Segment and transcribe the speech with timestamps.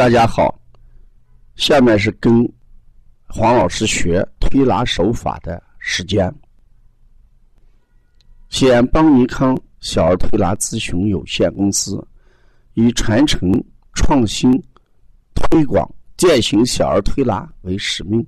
[0.00, 0.58] 大家好，
[1.56, 2.50] 下面是跟
[3.26, 6.34] 黄老师学推拿手法的时间。
[8.48, 12.02] 西安邦尼康小儿推拿咨询有限公司
[12.72, 13.52] 以传承、
[13.92, 14.50] 创新、
[15.34, 15.86] 推广
[16.16, 18.26] 践行小儿推拿为使命，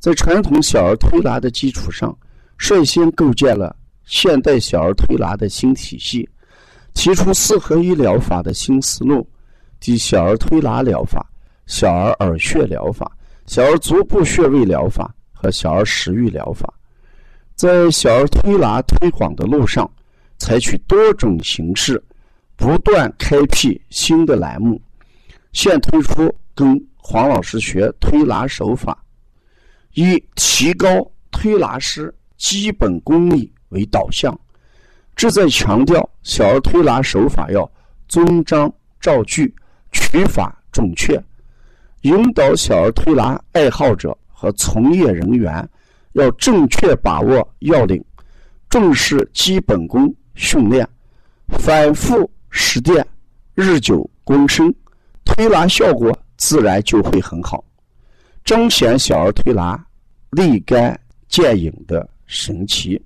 [0.00, 2.18] 在传统小儿推拿的基础上，
[2.58, 3.76] 率先构建了
[4.06, 6.28] 现代小儿推拿的新体系，
[6.94, 9.24] 提出四合一疗法的新思路。
[9.86, 11.24] 及小儿推拿疗法、
[11.66, 13.08] 小儿耳穴疗法、
[13.46, 16.74] 小儿足部穴位疗法和小儿食欲疗法，
[17.54, 19.88] 在小儿推拿推广的路上，
[20.38, 22.02] 采取多种形式，
[22.56, 24.82] 不断开辟新的栏目。
[25.52, 29.00] 现推出跟黄老师学推拿手法，
[29.94, 30.88] 以提高
[31.30, 34.36] 推拿师基本功力为导向，
[35.14, 37.70] 旨在强调小儿推拿手法要
[38.08, 38.68] 遵章
[39.00, 39.54] 照据。
[39.96, 41.20] 取法准确，
[42.02, 45.66] 引导小儿推拿爱好者和从业人员
[46.12, 48.02] 要正确把握要领，
[48.68, 50.86] 重视基本功训练，
[51.48, 53.04] 反复实践，
[53.54, 54.72] 日久功深，
[55.24, 57.64] 推拿效果自然就会很好，
[58.44, 59.82] 彰显小儿推拿
[60.30, 63.00] 立竿见影的神奇。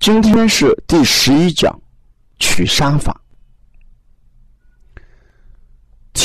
[0.00, 1.80] 今天是第十一讲，
[2.40, 3.21] 取沙法。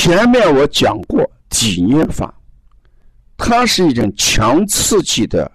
[0.08, 2.34] 前面我讲过挤捏法，
[3.36, 5.52] 它是一种强刺激的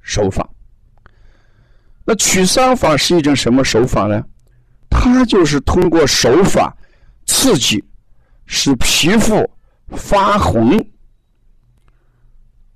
[0.00, 0.44] 手法。
[2.04, 4.20] 那取伤法是一种什么手法呢？
[4.90, 6.76] 它就是通过手法
[7.24, 7.84] 刺激，
[8.46, 9.48] 使皮肤
[9.90, 10.76] 发红，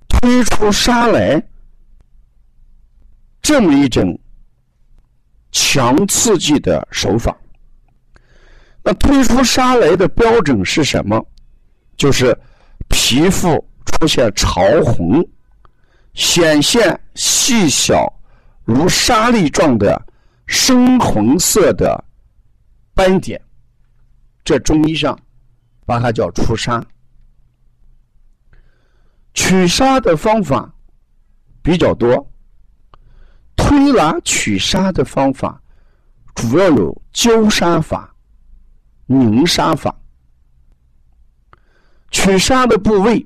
[0.07, 1.45] 推出沙来，
[3.41, 4.17] 这么一种
[5.51, 7.37] 强刺激的手法。
[8.89, 11.23] 那推出沙来的标准是什么？
[11.95, 12.35] 就是
[12.87, 15.23] 皮肤出现潮红，
[16.15, 18.11] 显现细小
[18.65, 20.03] 如沙粒状的
[20.47, 22.03] 深红色的
[22.95, 23.39] 斑点。
[24.43, 25.15] 这中医上
[25.85, 26.83] 把它叫出沙。
[29.35, 30.67] 取沙的方法
[31.61, 32.27] 比较多，
[33.55, 35.61] 推拿取沙的方法
[36.33, 38.11] 主要有灸沙法。
[39.11, 39.93] 凝沙法，
[42.11, 43.25] 取沙的部位，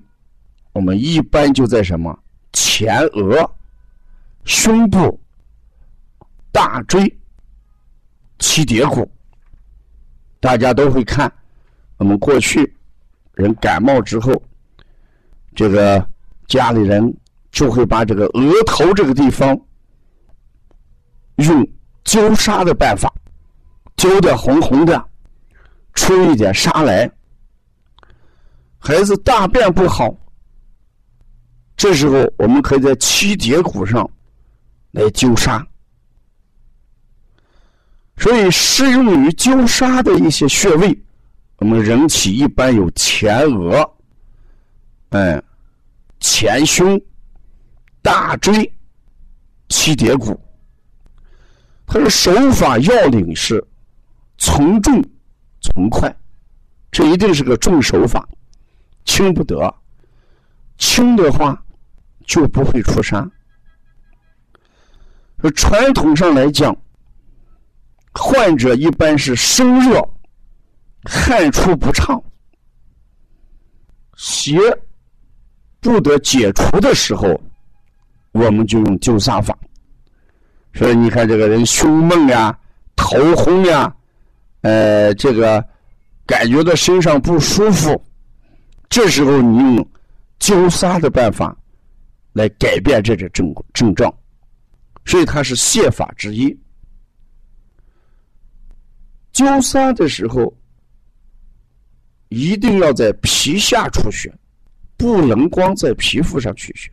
[0.72, 2.18] 我们一般就在什么
[2.54, 3.52] 前额、
[4.46, 5.20] 胸部、
[6.54, 7.20] 大椎、
[8.40, 9.12] 七节骨。
[10.40, 11.30] 大家都会看，
[11.98, 12.74] 我们过去
[13.34, 14.42] 人感冒之后，
[15.54, 16.10] 这个
[16.48, 17.14] 家里人
[17.52, 19.50] 就会把这个额头这个地方
[21.36, 21.68] 用
[22.06, 23.14] 灸沙的办法
[23.98, 25.10] 灸的红红的。
[25.94, 27.10] 出一点沙来，
[28.80, 30.14] 孩子大便不好，
[31.78, 34.10] 这时候我们可以在七节骨上
[34.92, 35.66] 来灸沙。
[38.18, 40.98] 所以适用于灸沙的一些穴位，
[41.58, 43.90] 我们人体一般有前额、
[45.10, 45.44] 嗯
[46.20, 47.00] 前胸、
[48.02, 48.72] 大椎、
[49.70, 50.40] 七节骨。
[51.86, 53.64] 它的手法要领是
[54.38, 55.04] 从重。
[55.64, 56.14] 从快，
[56.92, 58.28] 这一定是个重手法，
[59.06, 59.74] 轻不得。
[60.78, 61.58] 轻的话
[62.28, 63.28] 就不会出痧。
[65.56, 66.76] 传统上来讲，
[68.12, 70.02] 患者一般是生热、
[71.04, 72.22] 汗出不畅、
[74.16, 74.58] 邪
[75.80, 77.42] 不得解除的时候，
[78.32, 79.58] 我们就用灸痧法。
[80.74, 82.58] 所以你看，这个人胸闷呀、
[82.96, 83.94] 头昏呀。
[84.64, 85.64] 呃，这个
[86.26, 88.02] 感觉到身上不舒服，
[88.88, 89.90] 这时候你用
[90.40, 91.56] 灸痧的办法
[92.32, 94.14] 来改变这个症症状，
[95.06, 96.50] 所以它是泻法之一。
[99.34, 100.54] 灸痧的时候
[102.30, 104.34] 一定要在皮下出血，
[104.96, 106.90] 不能光在皮肤上取血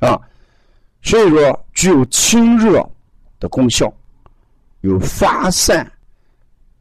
[0.00, 0.20] 啊。
[1.02, 2.84] 所以说，具有清热
[3.38, 3.92] 的功效，
[4.80, 5.88] 有发散。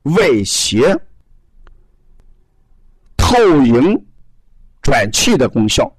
[0.06, 0.96] 外邪、
[3.18, 4.00] 透营、
[4.82, 5.92] 转气的功效，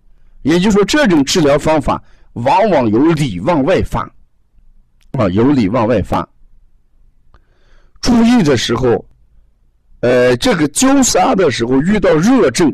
[0.43, 2.03] 也就是说，这种治疗方法
[2.35, 4.03] 往往由里往外发，
[5.13, 6.27] 啊，由里往外发。
[8.01, 9.05] 注意的时候，
[10.01, 12.73] 呃，这个灸痧的时候遇到热症，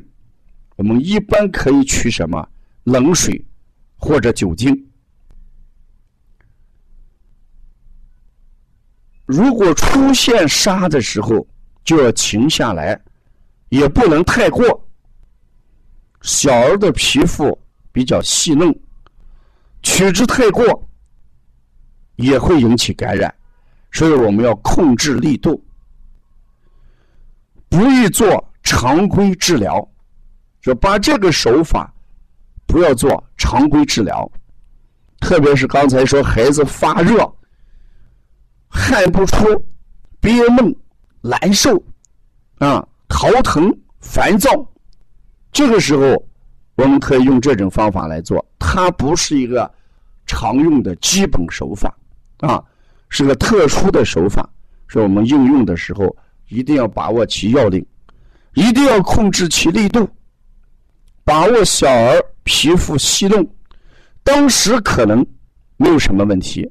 [0.76, 2.46] 我们一般可以取什么
[2.84, 3.42] 冷水
[3.96, 4.74] 或者酒精。
[9.32, 11.46] 如果出现沙的时候，
[11.82, 13.00] 就要停下来，
[13.70, 14.86] 也不能太过。
[16.20, 17.58] 小儿的皮肤
[17.90, 18.78] 比较细嫩，
[19.82, 20.86] 取之太过
[22.16, 23.34] 也会引起感染，
[23.90, 25.64] 所以我们要控制力度，
[27.70, 29.88] 不宜做常规治疗，
[30.60, 31.90] 就把这个手法
[32.66, 34.30] 不要做常规治疗，
[35.20, 37.34] 特别是刚才说孩子发热、
[38.74, 39.44] 汗不出、
[40.18, 40.74] 憋闷、
[41.20, 41.80] 难受
[42.58, 43.70] 啊、头疼、
[44.00, 44.50] 烦躁。
[45.52, 46.24] 这个时候，
[46.76, 49.70] 我们可以用这种方法来做，它不是一个
[50.26, 51.94] 常用的基本手法
[52.38, 52.64] 啊，
[53.10, 54.48] 是个特殊的手法，
[54.88, 56.16] 是我们应用的时候
[56.48, 57.84] 一定要把握其要领，
[58.54, 60.08] 一定要控制其力度，
[61.24, 63.46] 把握小儿皮肤细嫩，
[64.24, 65.24] 当时可能
[65.76, 66.66] 没有什么问题，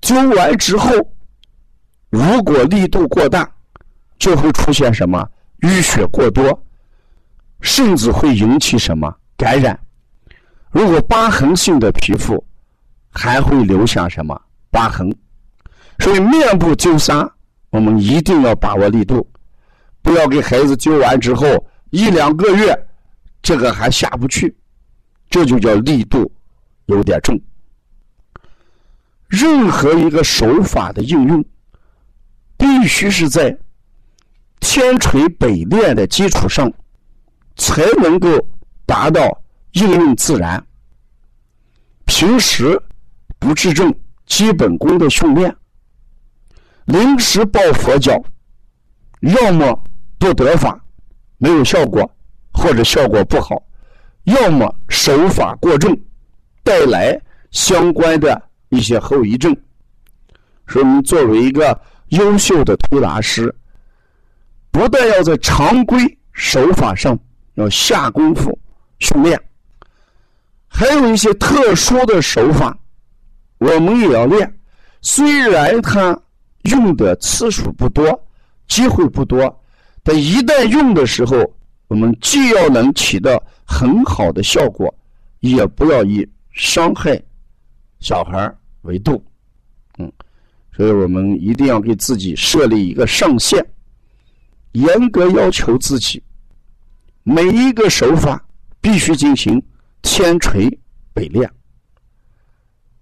[0.00, 0.92] 灸完之后，
[2.10, 3.50] 如果力度过大，
[4.18, 5.28] 就会出现什么
[5.60, 6.64] 淤血过多。
[7.62, 9.78] 甚至会引起什么感染？
[10.70, 12.42] 如果疤痕性的皮肤，
[13.10, 15.14] 还会留下什么疤痕？
[15.98, 17.30] 所以面部灸痧，
[17.68, 19.30] 我们一定要把握力度，
[20.00, 21.46] 不要给孩子灸完之后
[21.90, 22.74] 一两个月，
[23.42, 24.56] 这个还下不去，
[25.28, 26.32] 这就叫力度
[26.86, 27.38] 有点重。
[29.30, 31.42] 任何一个手法的应用，
[32.58, 33.56] 必须是在
[34.60, 36.70] 天锤北练的基础上。
[37.56, 38.28] 才能够
[38.86, 39.42] 达到
[39.72, 40.64] 应用自然。
[42.06, 42.80] 平时
[43.38, 43.94] 不治症
[44.24, 45.54] 基本功的训练，
[46.86, 48.18] 临时抱佛脚，
[49.20, 49.78] 要么
[50.18, 50.82] 不得法，
[51.36, 52.10] 没有效果，
[52.54, 53.62] 或者效果不好；
[54.24, 55.94] 要么手法过重，
[56.62, 59.56] 带来相关的一些后遗症。
[60.66, 63.54] 说明作为一个优秀的推拿师，
[64.70, 67.16] 不但要在常规手法上。
[67.54, 68.58] 要下功夫
[69.00, 69.38] 训练，
[70.66, 72.78] 还有一些特殊的手法，
[73.58, 74.50] 我们也要练。
[75.02, 76.18] 虽然它
[76.62, 78.18] 用的次数不多，
[78.66, 79.62] 机会不多，
[80.02, 81.36] 但一旦用的时候，
[81.88, 84.94] 我们既要能起到很好的效果，
[85.40, 87.20] 也不要以伤害
[87.98, 88.50] 小孩
[88.82, 89.22] 维度。
[89.98, 90.10] 嗯，
[90.74, 93.64] 所以我们一定要给自己设立一个上限，
[94.72, 96.22] 严格要求自己。
[97.22, 98.42] 每一个手法
[98.80, 99.62] 必须进行
[100.02, 100.68] 千锤
[101.12, 101.48] 百炼。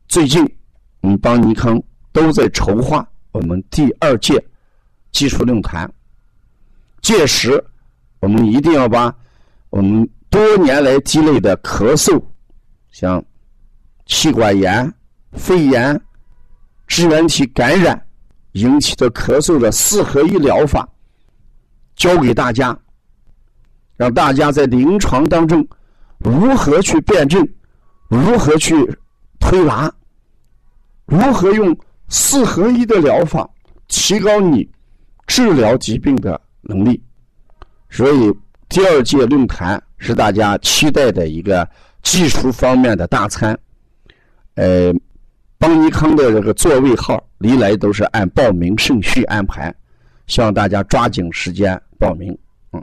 [0.08, 0.42] 最近，
[1.02, 1.80] 我们邦尼康
[2.12, 4.44] 都在筹划我们第二届
[5.12, 5.90] 技术论坛。
[7.00, 7.62] 届时，
[8.20, 9.14] 我们一定要把
[9.70, 12.20] 我们多年来积累的咳嗽、
[12.90, 13.24] 像
[14.06, 14.92] 气管炎、
[15.32, 16.00] 肺炎、
[16.86, 18.06] 支原体感染
[18.52, 20.88] 引起的咳嗽的四合一疗法
[21.96, 22.76] 教给大家。
[23.96, 25.66] 让大家在临床当中
[26.18, 27.44] 如何去辩证，
[28.08, 28.72] 如何去
[29.40, 29.92] 推拿，
[31.04, 31.76] 如何用
[32.08, 33.48] 四合一的疗法
[33.88, 34.68] 提高你
[35.26, 37.02] 治疗疾病的能力。
[37.90, 38.32] 所以，
[38.68, 41.68] 第二届论坛是大家期待的一个
[42.04, 43.58] 技术方面的大餐。
[44.54, 44.94] 呃，
[45.58, 49.74] 邦尼康的这个座位号历来都是按报名顺序安排，
[50.28, 52.36] 希望大家抓紧时间报名。
[52.72, 52.82] 嗯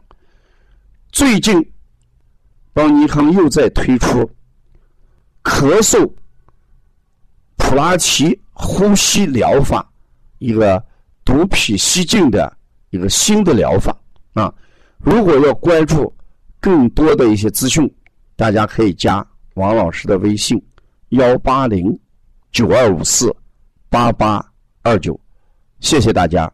[1.11, 1.65] 最近，
[2.73, 4.29] 邦尼康又在推出
[5.41, 6.11] 咳嗽
[7.55, 9.89] 普拉提呼吸疗法，
[10.39, 10.83] 一个
[11.23, 12.57] 毒脾息静的
[12.89, 13.97] 一个新的疗法
[14.33, 14.53] 啊！
[14.97, 16.13] 如果要关注
[16.59, 17.89] 更多的一些资讯，
[18.35, 20.61] 大家可以加王老师的微信：
[21.09, 21.97] 幺八零
[22.55, 23.35] 九二五四
[23.89, 24.41] 八八
[24.81, 25.19] 二九。
[25.81, 26.49] 谢谢大家。